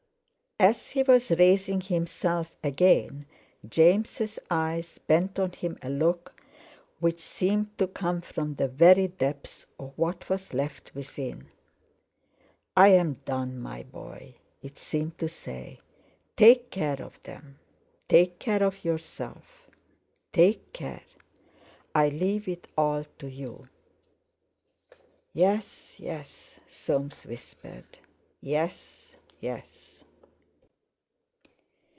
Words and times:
As 0.63 0.89
he 0.91 1.01
was 1.01 1.31
raising 1.31 1.81
himself 1.81 2.51
again, 2.63 3.25
James' 3.67 4.37
eyes 4.51 4.99
bent 4.99 5.39
on 5.39 5.53
him 5.53 5.75
a 5.81 5.89
look 5.89 6.39
which 6.99 7.19
seemed 7.19 7.75
to 7.79 7.87
come 7.87 8.21
from 8.21 8.53
the 8.53 8.67
very 8.67 9.07
depths 9.07 9.65
of 9.79 9.91
what 9.95 10.29
was 10.29 10.53
left 10.53 10.93
within. 10.93 11.47
"I'm 12.77 13.13
done, 13.25 13.57
my 13.57 13.81
boy," 13.81 14.35
it 14.61 14.77
seemed 14.77 15.17
to 15.17 15.27
say, 15.27 15.79
"take 16.37 16.69
care 16.69 17.01
of 17.01 17.19
them, 17.23 17.57
take 18.07 18.37
care 18.37 18.61
of 18.61 18.85
yourself; 18.85 19.67
take 20.31 20.73
care—I 20.73 22.09
leave 22.09 22.47
it 22.47 22.67
all 22.77 23.03
to 23.17 23.27
you." 23.27 23.67
"Yes, 25.33 25.99
Yes," 25.99 26.59
Soames 26.67 27.25
whispered, 27.25 27.97
"yes, 28.41 29.15
yes." 29.39 29.87